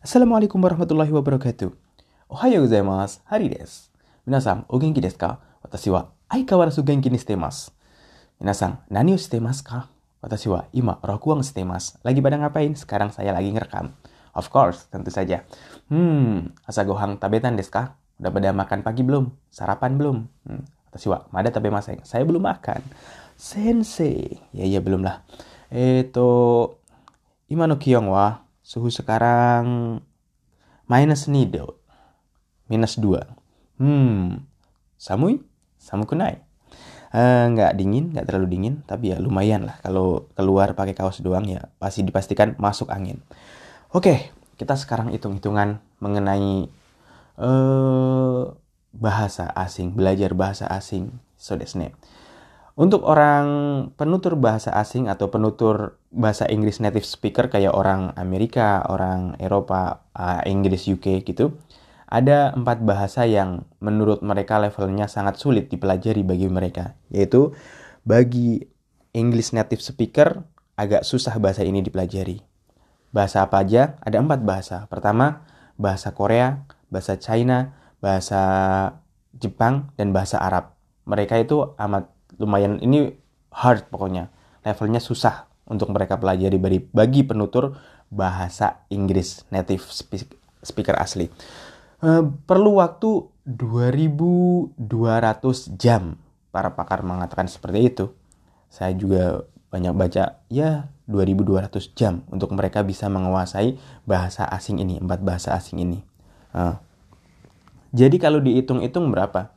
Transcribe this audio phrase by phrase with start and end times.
[0.00, 1.76] Assalamualaikum warahmatullahi wabarakatuh.
[2.32, 3.20] Ohayo gozaimasu.
[3.28, 3.92] Hari desu.
[4.24, 5.44] Minasan, o genki desu ka?
[5.60, 7.36] Watashi wa aikawarazu genki ni shite.
[7.36, 9.92] Minasan, nani o shite ka?
[10.24, 11.60] Watashi wa ima rakuang shite.
[12.00, 12.72] Lagi pada ngapain?
[12.72, 13.92] Sekarang saya lagi ngerekam.
[14.32, 15.44] Of course, tentu saja.
[15.92, 17.92] Hmm, asa gohang tabetan desu ka?
[18.16, 19.28] Udah pada makan pagi belum?
[19.52, 20.24] Sarapan belum?
[20.48, 20.64] Hmm.
[20.88, 22.00] Watashi wa mada tabe maseng.
[22.08, 22.80] Saya belum makan.
[23.36, 24.40] Sensei.
[24.56, 25.20] Ya, ya belum lah.
[25.68, 26.80] Eto,
[27.52, 29.98] ima no kion wa Suhu sekarang
[30.86, 31.82] minus nido.
[32.70, 33.18] Minus 2.
[33.82, 34.46] Hmm.
[34.94, 35.42] Samui?
[35.74, 36.38] Samu kunai?
[37.10, 39.82] Uh, nggak dingin, nggak terlalu dingin, tapi ya lumayan lah.
[39.82, 43.18] Kalau keluar pakai kaos doang ya pasti dipastikan masuk angin.
[43.90, 46.70] Oke, kita sekarang hitung-hitungan mengenai
[47.42, 48.54] uh,
[48.94, 51.18] bahasa asing, belajar bahasa asing.
[51.34, 51.98] So desne.
[52.78, 53.46] Untuk orang
[53.98, 60.42] penutur bahasa asing atau penutur bahasa Inggris native speaker kayak orang Amerika, orang Eropa, uh,
[60.46, 61.58] Inggris UK gitu,
[62.10, 67.54] ada empat bahasa yang menurut mereka levelnya sangat sulit dipelajari bagi mereka, yaitu
[68.02, 68.66] bagi
[69.14, 70.42] English native speaker
[70.74, 72.42] agak susah bahasa ini dipelajari.
[73.14, 73.98] Bahasa apa aja?
[74.02, 74.86] Ada empat bahasa.
[74.86, 75.46] Pertama,
[75.78, 78.42] bahasa Korea, bahasa China, bahasa
[79.34, 80.74] Jepang, dan bahasa Arab.
[81.06, 82.10] Mereka itu amat
[82.40, 83.12] lumayan ini
[83.52, 84.32] hard pokoknya.
[84.64, 87.76] Levelnya susah untuk mereka pelajari bagi, bagi penutur
[88.10, 89.84] bahasa Inggris native
[90.64, 91.28] speaker asli.
[92.00, 94.80] Uh, perlu waktu 2200
[95.76, 96.16] jam
[96.50, 98.06] para pakar mengatakan seperti itu.
[98.72, 105.22] Saya juga banyak baca ya 2200 jam untuk mereka bisa menguasai bahasa asing ini empat
[105.22, 105.98] bahasa asing ini.
[106.50, 106.74] Uh.
[107.94, 109.54] jadi kalau dihitung-hitung berapa?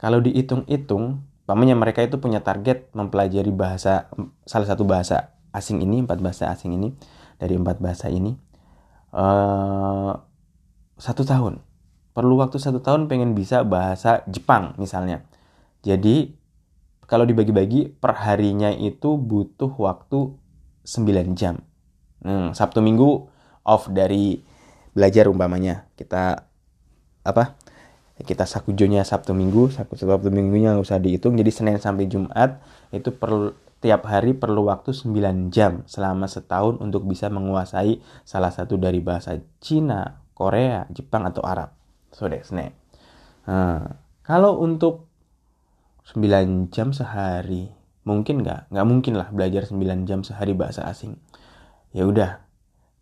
[0.00, 1.20] Kalau dihitung-hitung
[1.52, 4.08] Pamannya mereka itu punya target mempelajari bahasa
[4.48, 6.96] salah satu bahasa asing ini, empat bahasa asing ini
[7.36, 8.32] dari empat bahasa ini
[9.12, 10.16] uh,
[10.96, 11.60] satu tahun.
[12.16, 15.28] Perlu waktu satu tahun pengen bisa bahasa Jepang misalnya.
[15.84, 16.32] Jadi
[17.04, 20.32] kalau dibagi-bagi per harinya itu butuh waktu
[20.88, 21.60] 9 jam.
[22.24, 23.28] Hmm, Sabtu Minggu
[23.68, 24.40] off dari
[24.96, 25.84] belajar umpamanya.
[26.00, 26.48] Kita
[27.28, 27.60] apa?
[28.20, 32.60] Kita sakujonya Sabtu Minggu Sabtu Sabtu Minggunya nggak usah dihitung jadi Senin sampai Jumat
[32.92, 38.78] itu perlu tiap hari perlu waktu 9 jam selama setahun untuk bisa menguasai salah satu
[38.78, 41.74] dari bahasa Cina, Korea, Jepang atau Arab.
[42.14, 42.78] So desne.
[43.50, 45.10] Nah, kalau untuk
[46.14, 47.74] 9 jam sehari
[48.06, 48.70] mungkin nggak?
[48.70, 51.18] Nggak mungkin lah belajar 9 jam sehari bahasa asing.
[51.90, 52.38] Ya udah,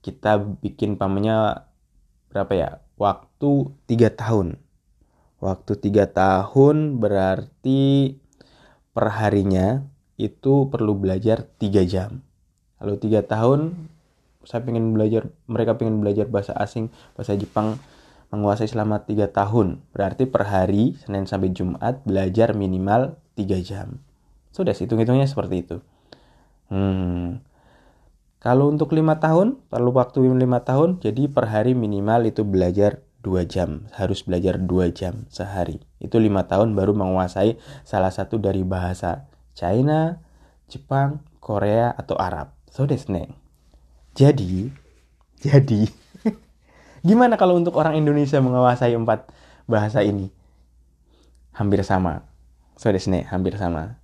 [0.00, 1.60] kita bikin pamannya
[2.32, 2.70] berapa ya?
[2.96, 4.56] Waktu 3 tahun
[5.40, 8.16] Waktu tiga tahun berarti
[8.92, 9.88] perharinya
[10.20, 12.20] itu perlu belajar tiga jam.
[12.76, 13.88] Kalau tiga tahun
[14.44, 17.76] saya pengen belajar, mereka pengen belajar bahasa asing, bahasa Jepang
[18.32, 19.84] menguasai selama tiga tahun.
[19.92, 24.00] Berarti per hari, Senin sampai Jumat, belajar minimal tiga jam.
[24.52, 25.76] Sudah, hitung-hitungnya seperti itu.
[26.72, 27.44] Hmm.
[28.40, 33.44] Kalau untuk lima tahun, perlu waktu lima tahun, jadi per hari minimal itu belajar 2
[33.44, 35.80] jam, harus belajar 2 jam sehari.
[36.00, 40.24] Itu lima tahun baru menguasai salah satu dari bahasa China,
[40.72, 42.56] Jepang, Korea, atau Arab.
[42.72, 43.36] So desne.
[44.16, 44.72] Jadi,
[45.44, 45.84] jadi,
[47.08, 49.28] gimana kalau untuk orang Indonesia menguasai empat
[49.68, 50.32] bahasa ini?
[51.52, 52.24] Hampir sama.
[52.80, 54.00] So desne, hampir sama.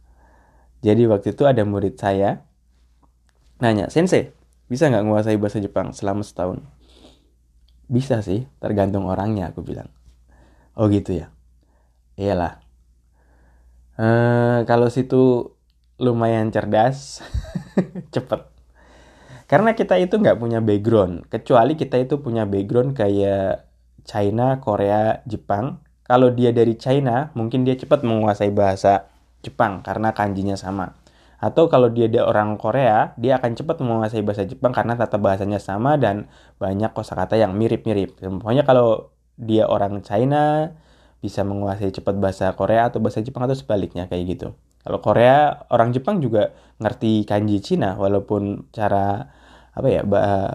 [0.84, 2.44] Jadi waktu itu ada murid saya
[3.56, 4.36] nanya, Sensei,
[4.68, 6.60] bisa nggak menguasai bahasa Jepang selama setahun?
[7.86, 9.90] Bisa sih, tergantung orangnya aku bilang.
[10.74, 11.30] Oh gitu ya.
[12.18, 12.58] Iyalah.
[13.96, 15.54] Uh, kalau situ
[15.96, 17.24] lumayan cerdas,
[18.14, 18.44] cepet.
[19.46, 23.64] Karena kita itu nggak punya background, kecuali kita itu punya background kayak
[24.02, 25.80] China, Korea, Jepang.
[26.02, 29.10] Kalau dia dari China, mungkin dia cepat menguasai bahasa
[29.42, 30.94] Jepang karena kanjinya sama.
[31.36, 35.60] Atau kalau dia dia orang Korea, dia akan cepat menguasai bahasa Jepang karena tata bahasanya
[35.60, 38.16] sama dan banyak kosakata yang mirip-mirip.
[38.16, 40.72] Pokoknya kalau dia orang China
[41.20, 44.48] bisa menguasai cepat bahasa Korea atau bahasa Jepang atau sebaliknya kayak gitu.
[44.86, 49.28] Kalau Korea, orang Jepang juga ngerti kanji Cina walaupun cara
[49.76, 50.00] apa ya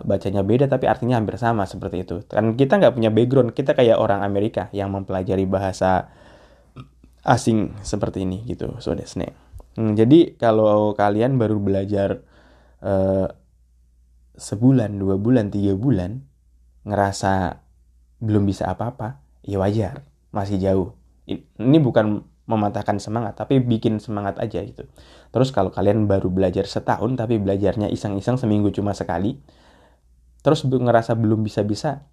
[0.01, 2.25] bacanya beda tapi artinya hampir sama seperti itu.
[2.25, 6.09] Kan kita nggak punya background, kita kayak orang Amerika yang mempelajari bahasa
[7.21, 8.81] asing seperti ini gitu.
[8.81, 9.13] So that's
[9.77, 12.23] Hmm, jadi kalau kalian baru belajar
[12.83, 13.27] uh,
[14.35, 16.23] sebulan, dua bulan, tiga bulan,
[16.87, 17.61] ngerasa
[18.21, 20.03] belum bisa apa-apa, ya wajar,
[20.35, 20.89] masih jauh.
[21.29, 24.83] Ini bukan mematahkan semangat, tapi bikin semangat aja gitu.
[25.31, 29.39] Terus kalau kalian baru belajar setahun, tapi belajarnya iseng-iseng seminggu cuma sekali,
[30.41, 32.05] terus ngerasa belum bisa-bisa,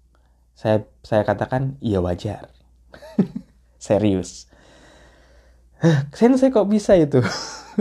[0.59, 2.51] Saya saya katakan iya wajar.
[3.79, 4.48] Serius.
[6.11, 7.23] Sensei kok bisa itu?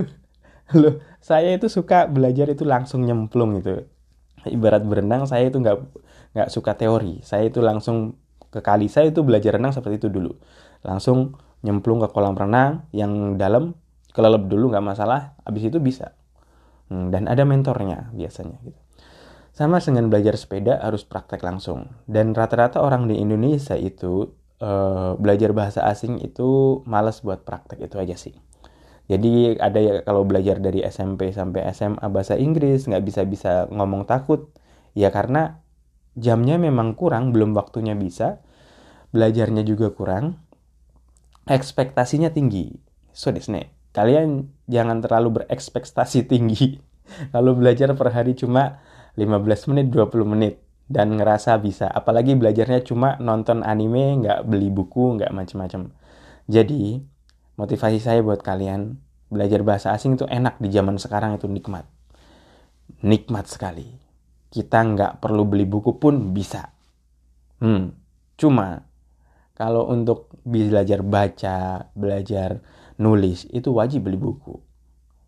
[0.81, 3.89] Loh, saya itu suka belajar itu langsung nyemplung gitu.
[4.47, 5.77] Ibarat berenang, saya itu nggak
[6.37, 7.25] nggak suka teori.
[7.27, 8.15] Saya itu langsung
[8.49, 8.87] ke kali.
[8.87, 10.39] Saya itu belajar renang seperti itu dulu.
[10.87, 11.35] Langsung
[11.67, 13.75] nyemplung ke kolam renang yang dalam,
[14.15, 15.35] kelelep dulu nggak masalah.
[15.43, 16.15] Habis itu bisa.
[16.89, 18.81] Hmm, dan ada mentornya biasanya gitu.
[19.53, 21.91] Sama dengan belajar sepeda harus praktek langsung.
[22.07, 27.97] Dan rata-rata orang di Indonesia itu uh, belajar bahasa asing itu males buat praktek itu
[27.99, 28.35] aja sih.
[29.09, 34.05] Jadi ada ya kalau belajar dari SMP sampai SMA bahasa Inggris nggak bisa bisa ngomong
[34.05, 34.53] takut.
[34.93, 35.65] Ya karena
[36.13, 38.45] jamnya memang kurang belum waktunya bisa
[39.17, 40.45] belajarnya juga kurang
[41.49, 42.77] ekspektasinya tinggi.
[43.17, 46.77] So desne kalian jangan terlalu berekspektasi tinggi.
[47.33, 48.85] Kalau belajar per hari cuma
[49.17, 51.87] 15 menit 20 menit dan ngerasa bisa.
[51.87, 55.93] Apalagi belajarnya cuma nonton anime nggak beli buku nggak macem-macem.
[56.49, 56.99] Jadi
[57.61, 58.97] motivasi saya buat kalian
[59.29, 61.85] belajar bahasa asing itu enak di zaman sekarang itu nikmat.
[63.05, 63.93] Nikmat sekali.
[64.49, 66.73] Kita nggak perlu beli buku pun bisa.
[67.61, 67.93] Hmm
[68.39, 68.87] cuma
[69.59, 72.63] kalau untuk belajar baca belajar
[72.97, 74.63] nulis itu wajib beli buku.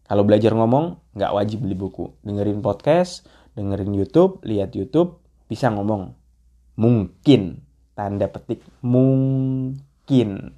[0.07, 2.15] Kalau belajar ngomong nggak wajib beli buku.
[2.23, 3.27] Dengerin podcast
[3.59, 5.19] dengerin YouTube, lihat YouTube,
[5.51, 6.15] bisa ngomong.
[6.79, 7.67] Mungkin,
[7.99, 10.55] tanda petik mungkin.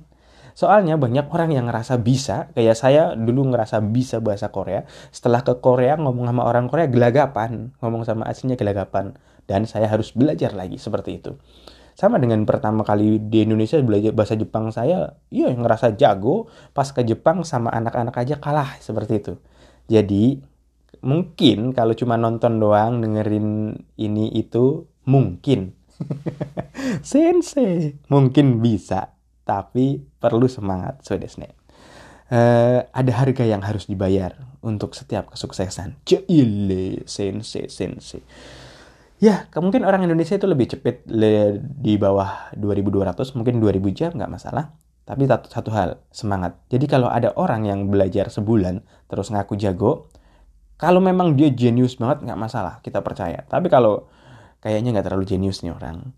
[0.52, 4.84] Soalnya banyak orang yang ngerasa bisa, kayak saya dulu ngerasa bisa bahasa Korea.
[5.08, 9.16] Setelah ke Korea ngomong sama orang Korea gelagapan, ngomong sama aslinya gelagapan.
[9.48, 11.34] Dan saya harus belajar lagi seperti itu.
[11.96, 16.52] Sama dengan pertama kali di Indonesia belajar bahasa Jepang saya, iya ngerasa jago.
[16.76, 19.34] Pas ke Jepang sama anak-anak aja kalah seperti itu.
[19.88, 20.51] Jadi
[21.02, 25.74] mungkin kalau cuma nonton doang dengerin ini itu mungkin.
[27.04, 27.98] Sensei.
[28.08, 34.32] Mungkin bisa tapi perlu semangat so uh, ada harga yang harus dibayar
[34.62, 36.00] untuk setiap kesuksesan.
[36.06, 38.22] Cile sensei sensei.
[39.22, 44.32] Ya mungkin orang Indonesia itu lebih cepet le, di bawah 2200 mungkin 2000 jam nggak
[44.32, 44.74] masalah.
[45.02, 46.62] Tapi satu, satu hal semangat.
[46.70, 50.10] Jadi kalau ada orang yang belajar sebulan terus ngaku jago
[50.82, 53.46] kalau memang dia jenius banget nggak masalah, kita percaya.
[53.46, 54.10] Tapi kalau
[54.58, 56.10] kayaknya nggak terlalu jenius nih orang,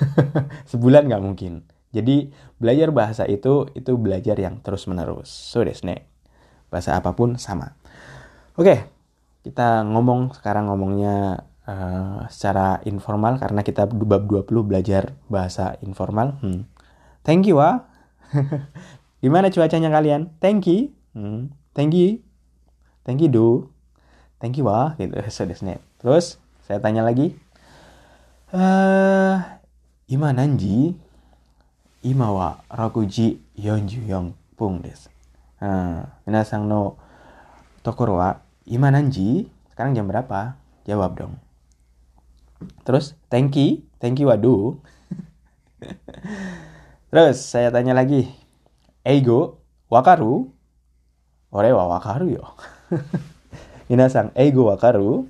[0.72, 1.68] sebulan nggak mungkin.
[1.92, 5.28] Jadi belajar bahasa itu itu belajar yang terus menerus.
[5.28, 6.08] So desne,
[6.72, 7.76] bahasa apa pun sama.
[8.56, 8.88] Oke,
[9.44, 16.40] kita ngomong sekarang ngomongnya uh, secara informal karena kita bab 20 belajar bahasa informal.
[16.40, 16.64] Hmm.
[17.28, 17.84] Thank you ah.
[19.22, 20.32] Gimana cuacanya kalian?
[20.40, 20.96] Thank you.
[21.12, 21.52] Hmm.
[21.76, 22.24] Thank you.
[23.04, 23.68] Thank you do
[24.38, 25.14] thank you wah gitu.
[25.34, 25.46] So
[25.98, 27.34] terus saya tanya lagi.
[28.48, 29.36] Uh,
[30.08, 30.96] ima nanji
[32.00, 35.10] ima wa rakuji yonju yong pung des.
[35.60, 36.96] Uh, minasang no
[37.84, 40.58] tokoro wa ima nanji sekarang jam berapa?
[40.88, 41.34] Jawab dong.
[42.82, 43.84] Terus thank you.
[43.98, 44.78] Thank you wadu.
[47.10, 48.30] Terus saya tanya lagi.
[49.06, 49.62] Eigo
[49.92, 50.50] wakaru?
[51.48, 52.44] Ore wa wakaru yo
[53.88, 55.24] Minasang, eigo wakaru?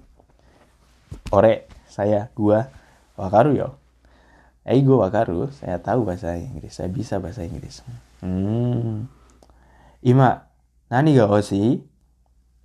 [1.30, 2.66] Ore, saya, gua,
[3.14, 3.78] wakaru yo.
[4.66, 7.86] Eigo wakaru, saya tahu bahasa Inggris, saya bisa bahasa Inggris.
[8.18, 9.06] Hmm.
[10.02, 10.50] Ima,
[10.90, 11.86] nani ga hoshi?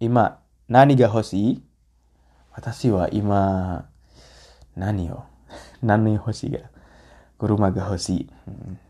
[0.01, 1.61] Ima, nani ga hoshi?
[2.57, 3.41] Watashi wa ima,
[4.73, 5.29] nani yo?
[5.85, 6.73] Nani hoshi ga?
[7.37, 8.25] Kuruma ga hoshi.
[8.49, 8.81] Hmm.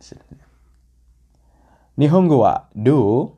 [1.99, 3.35] Nihongo wa do?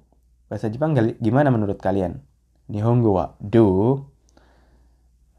[0.54, 2.22] Bahasa Jepang gimana menurut kalian?
[2.66, 4.02] Nihongo wa do.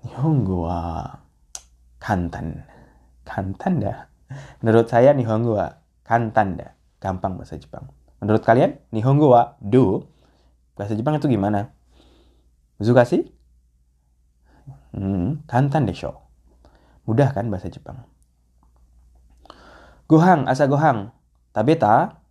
[0.07, 0.79] Nihongo wa
[1.99, 2.63] kantan.
[3.27, 4.07] Kantan dah.
[4.63, 6.71] Menurut saya Nihongo wa kantan dah.
[7.03, 7.91] Gampang bahasa Jepang.
[8.23, 10.07] Menurut kalian Nihongo wa do.
[10.79, 11.75] Bahasa Jepang itu gimana?
[12.79, 13.27] Muzukashi?
[14.95, 16.15] Hmm, kantan desho.
[17.11, 18.07] Mudah kan bahasa Jepang?
[20.07, 21.11] Gohang, asa gohang.
[21.51, 22.23] Tabeta?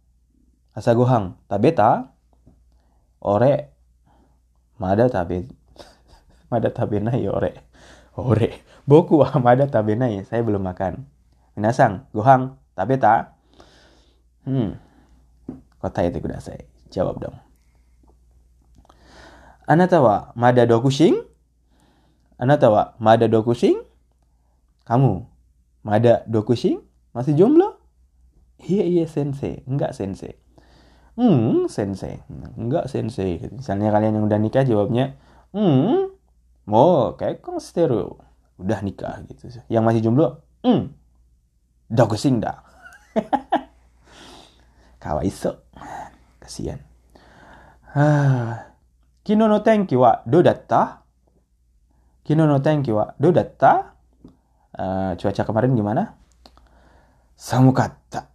[0.71, 1.35] Asa gohang.
[1.51, 2.15] Tabeta?
[3.19, 3.74] Ore
[4.75, 5.47] Mada tabe
[6.51, 7.51] Mada tabe nai ore.
[8.15, 8.63] Ore.
[8.85, 10.23] Boku wa mada tabe nai.
[10.27, 11.03] Saya belum makan.
[11.55, 13.35] Minasang, gohang, tabe ta?
[14.43, 14.77] Hmm.
[15.79, 16.67] Kota itu kudasai.
[16.91, 17.35] Jawab dong.
[19.65, 21.17] Anata wa mada dokusing?
[22.37, 23.81] Anata wa mada dokusing?
[24.85, 25.25] Kamu
[25.81, 26.85] mada dokusing?
[27.15, 27.81] Masih jomblo?
[28.61, 29.65] Iya iya sensei.
[29.65, 30.37] Enggak sensei.
[31.15, 32.19] Hmm, sensei.
[32.59, 33.39] Enggak sensei.
[33.51, 35.15] Misalnya kalian yang udah nikah jawabnya,
[35.55, 36.11] hmm,
[36.67, 38.19] oh kayak steru.
[38.59, 39.51] Udah nikah gitu.
[39.71, 40.91] Yang masih jomblo, hmm,
[41.87, 42.65] Dogosinda.
[45.01, 45.63] Kawaiso.
[46.41, 46.81] Kasihan.
[47.95, 48.75] Ah.
[49.25, 51.01] Kino no tenki wa do datta?
[52.21, 53.97] Kino no tenki wa do datta?
[54.75, 56.13] Uh, cuaca kemarin gimana?
[57.33, 58.34] Samukatta.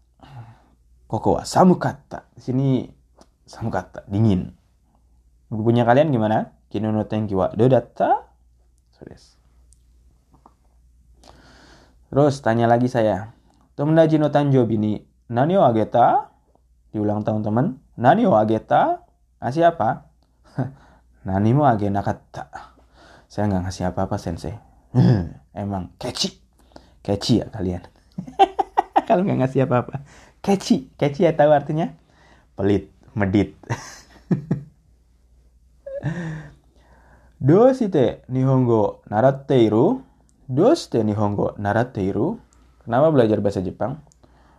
[1.10, 2.30] Koko wa samukatta.
[2.38, 2.86] Di sini
[3.42, 4.54] samukatta, dingin.
[5.50, 6.54] Punya kalian gimana?
[6.70, 8.30] Kino no tenki wa do datta?
[8.94, 9.02] So
[12.10, 13.34] Terus tanya lagi saya.
[13.74, 14.92] Tomodachi no tanjobi ni
[15.26, 16.30] nani o ageta?
[16.94, 17.66] Di ulang tahun teman.
[17.98, 19.02] Nani o ageta?
[19.42, 20.06] Ngasih apa?
[21.26, 22.50] nani mo age nakatta.
[23.26, 24.54] Saya nggak ngasih apa-apa sensei.
[25.58, 26.38] Emang catchy.
[27.02, 27.82] Catchy ya kalian.
[29.10, 30.06] Kalau nggak ngasih apa-apa.
[30.40, 30.88] Catchy.
[30.96, 31.92] Catchy ya tahu artinya?
[32.56, 32.88] Pelit.
[33.12, 33.56] Medit.
[37.40, 40.04] Do shite nihongo naratteiru?
[40.44, 42.36] Do shite nihongo naratteiru?
[42.84, 44.04] Kenapa belajar bahasa Jepang?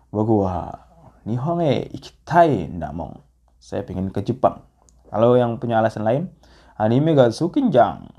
[0.10, 0.82] Boku wa
[1.30, 3.22] nihon e ikitai ndamong.
[3.62, 4.66] Saya pengen ke Jepang.
[5.14, 6.34] Kalau yang punya alasan lain,
[6.74, 8.10] anime ga sukinjang.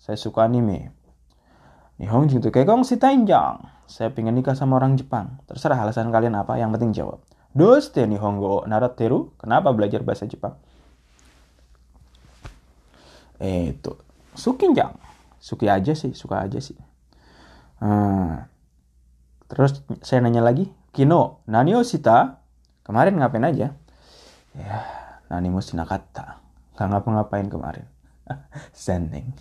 [0.00, 0.95] Saya suka anime.
[1.96, 3.64] Nihon jing tuh kekong si tanjang.
[3.88, 5.40] Saya pengen nikah sama orang Jepang.
[5.48, 7.24] Terserah alasan kalian apa, yang penting jawab.
[7.56, 9.32] Do shite nihongo naratteiru?
[9.40, 10.60] Kenapa belajar bahasa Jepang?
[13.40, 13.92] Eh, itu
[14.36, 14.92] Sukinjang.
[15.40, 16.76] Suki aja sih, suka aja sih.
[17.80, 18.44] Hmm.
[19.48, 22.44] Terus saya nanya lagi, Kino, nani o shita?
[22.84, 23.72] Kemarin ngapain aja?
[24.52, 24.76] Ya,
[25.32, 26.40] nani mo shinakatta.
[26.76, 27.88] Gak ngapa-ngapain kemarin.
[28.76, 29.32] Zanen.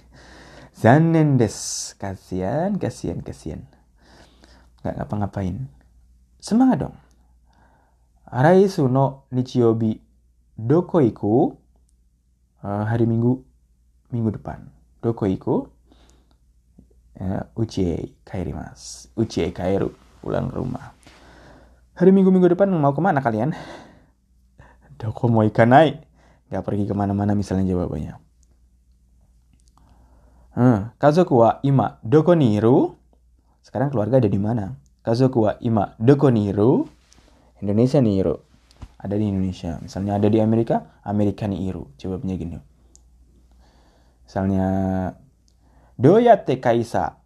[0.75, 1.55] Zanen des.
[1.95, 3.63] Kasian, kasian, kasian.
[4.83, 5.71] Gak ngapa-ngapain.
[6.43, 6.95] Semangat dong.
[8.27, 10.03] Araisu no Nichiyobi
[10.59, 11.55] doko iku?
[12.59, 13.39] Uh, hari Minggu
[14.11, 14.67] minggu depan.
[14.99, 15.71] Doko iku?
[17.15, 19.07] Ya, ucie kairimas.
[19.15, 19.95] Ucie kairu.
[20.19, 20.91] Pulang ke rumah.
[21.95, 23.55] Hari minggu-minggu depan mau ke mana kalian?
[24.99, 26.03] Doko mau ikan naik.
[26.51, 28.24] Gak pergi ke mana-mana misalnya jawabannya.
[30.55, 32.95] Hmm, kazoku wa ima doko niru?
[33.59, 34.79] Sekarang keluarga ada di mana?
[35.03, 36.87] Kazoku wa ima doko niru?
[37.59, 38.39] Indonesia niru.
[38.95, 39.75] Ada di Indonesia.
[39.83, 41.91] Misalnya ada di Amerika, Amerika niru.
[41.99, 42.55] Jawabnya gini.
[44.23, 44.67] Misalnya
[45.99, 47.19] doyate kaisa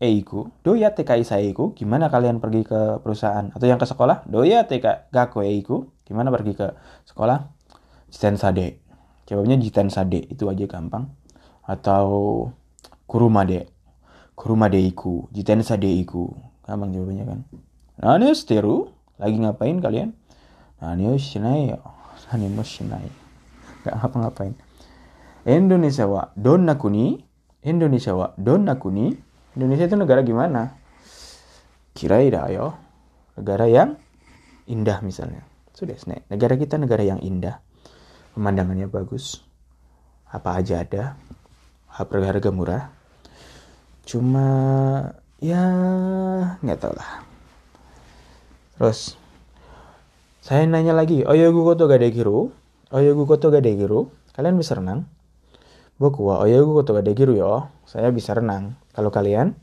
[0.00, 4.24] eiku, doyate kaisa eiku, gimana kalian pergi ke perusahaan atau yang ke sekolah?
[4.24, 4.80] Doyate
[5.12, 6.72] gako eiku, gimana pergi ke
[7.12, 7.44] sekolah?
[8.08, 8.80] Jiten sade.
[9.28, 11.23] Jawabnya jiten sade, itu aja gampang.
[11.64, 12.50] Atau
[13.08, 13.68] kurumade.
[14.34, 16.28] Kurumade iku, jiten sade iku.
[16.64, 17.40] Gampang jawabannya kan.
[18.00, 18.90] Nani steru?
[19.20, 20.10] Lagi ngapain kalian?
[20.82, 21.80] Nani shinai yo.
[22.32, 23.08] Nani shinai.
[23.84, 24.56] Gak ngapa-ngapain.
[25.44, 27.20] Indonesia wa donna kuni?
[27.62, 29.12] Indonesia wa donna kuni?
[29.54, 30.72] Indonesia itu negara gimana?
[31.92, 32.74] Kira ida yo.
[33.36, 34.00] Negara yang
[34.64, 35.44] indah misalnya.
[35.74, 35.98] Sudah,
[36.30, 37.60] negara kita negara yang indah.
[38.34, 39.42] Pemandangannya bagus.
[40.30, 41.14] Apa aja ada.
[41.94, 42.90] Harga-harga murah.
[44.02, 44.46] Cuma
[45.38, 45.62] ya
[46.58, 47.22] nggak tahu lah.
[48.74, 49.14] Terus
[50.44, 52.50] saya nanya lagi, Oyogu koto gadekiru?
[52.92, 54.12] Oyogu koto gadekiru?
[54.34, 55.06] Kalian bisa renang?
[55.94, 57.70] Boku wa oyogu koto ga dekiru yo.
[57.86, 58.74] Saya bisa renang.
[58.98, 59.54] Kalau kalian?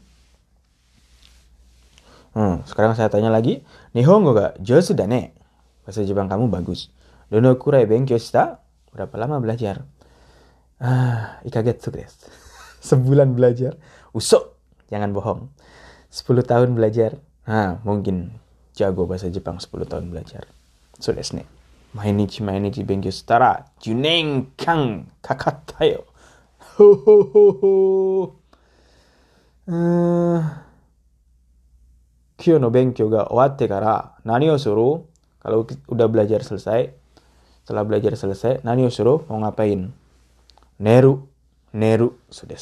[2.32, 3.68] Hmm, sekarang saya tanya lagi.
[3.92, 5.36] Nihongo ga josu da ne.
[5.84, 6.88] Bahasa Jepang kamu bagus.
[7.28, 8.64] Dono kurai benkyou shita?
[8.96, 9.84] Berapa lama belajar?
[10.81, 12.29] Ah, ikagetsu desu.
[12.85, 13.75] Sebulan belajar.
[14.13, 14.53] Usok.
[14.93, 15.51] Jangan bohong.
[16.13, 17.19] 10 tahun belajar.
[17.49, 18.33] Nah, mungkin
[18.77, 20.47] jago bahasa Jepang 10 tahun belajar.
[21.01, 21.45] So desu ne.
[21.97, 24.27] Mainichi mainichi benkyou shitara 10年
[24.57, 26.05] 間かかったよ。
[26.77, 27.73] ho ho ho ho.
[29.67, 30.45] Uh,
[32.37, 35.09] Kyo no benkyou ga owatte kara nani o suru?
[35.41, 36.93] Kalau udah belajar selesai,
[37.65, 39.25] setelah belajar selesai, nani o suru?
[39.31, 39.89] Mau ngapain?
[40.82, 41.30] Neru,
[41.78, 42.58] neru, sudah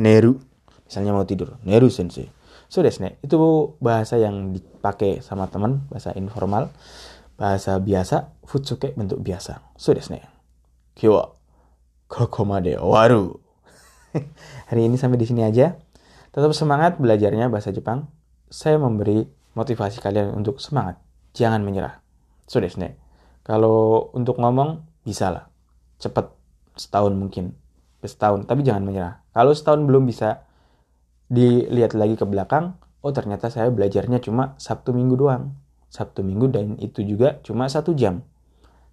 [0.00, 0.40] Neru,
[0.88, 2.32] misalnya mau tidur, neru sensei.
[2.72, 2.88] Sudah
[3.20, 3.36] itu
[3.80, 6.72] bahasa yang dipakai sama teman, bahasa informal,
[7.36, 9.60] bahasa biasa, futsuke bentuk biasa.
[9.76, 10.00] Sudah
[10.96, 11.36] Kyo
[12.08, 13.36] kokomade owaru.
[14.72, 15.76] Hari ini sampai di sini aja.
[16.32, 18.08] Tetap semangat belajarnya bahasa Jepang.
[18.48, 20.96] Saya memberi motivasi kalian untuk semangat.
[21.36, 22.00] Jangan menyerah.
[22.48, 22.64] So,
[23.44, 25.44] Kalau untuk ngomong, bisa lah.
[26.00, 26.37] Cepat.
[26.78, 27.52] Setahun mungkin.
[28.00, 28.46] Setahun.
[28.46, 29.20] Tapi jangan menyerah.
[29.34, 30.46] Kalau setahun belum bisa,
[31.28, 32.78] dilihat lagi ke belakang.
[33.02, 35.52] Oh ternyata saya belajarnya cuma Sabtu Minggu doang.
[35.90, 38.22] Sabtu Minggu dan itu juga cuma satu jam.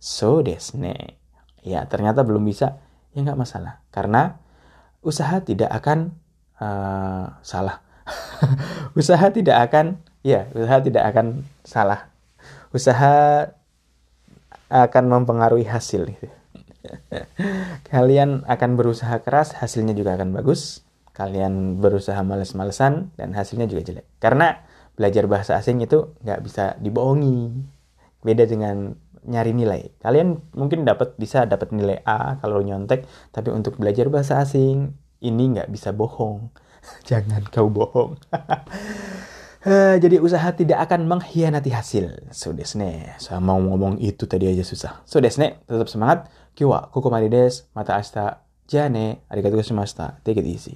[0.02, 1.22] So desne.
[1.62, 2.82] Ya ternyata belum bisa.
[3.16, 3.86] Ya nggak masalah.
[3.94, 4.42] Karena
[5.00, 6.12] usaha tidak akan
[6.60, 7.86] uh, salah.
[9.00, 12.10] usaha tidak akan Iya, usaha tidak akan salah.
[12.74, 13.46] Usaha
[14.74, 16.18] akan mempengaruhi hasil.
[17.94, 20.86] Kalian akan berusaha keras, hasilnya juga akan bagus.
[21.16, 24.06] Kalian berusaha males-malesan, dan hasilnya juga jelek.
[24.20, 24.60] Karena
[24.96, 27.52] belajar bahasa asing itu nggak bisa dibohongi.
[28.24, 29.82] Beda dengan nyari nilai.
[30.00, 34.94] Kalian mungkin dapat bisa dapat nilai A kalau nyontek, tapi untuk belajar bahasa asing
[35.26, 36.54] ini nggak bisa bohong.
[37.10, 38.22] Jangan kau bohong.
[39.66, 42.30] Uh, jadi usaha tidak akan mengkhianati hasil.
[42.30, 43.18] So desne.
[43.18, 45.02] Saya mau ngomong itu tadi aja susah.
[45.10, 46.30] So desne, tetap semangat.
[46.58, 47.70] 今日はここまでです。
[47.74, 48.38] また明日。
[48.68, 49.24] じゃあね。
[49.28, 50.16] ありがとうございました。
[50.24, 50.74] Take it easy.